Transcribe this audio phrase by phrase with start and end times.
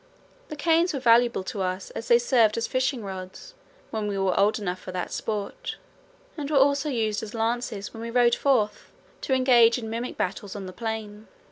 [0.49, 3.53] The canes were valuable to us as they served as fishing rods
[3.91, 5.75] when we were old enough for that sport,
[6.35, 8.91] and were also used as lances when we rode forth
[9.21, 11.27] to engage in mimic battles on the plain.